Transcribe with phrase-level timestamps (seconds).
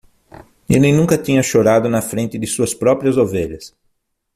[0.67, 3.71] Ele nunca tinha chorado na frente de suas próprias ovelhas.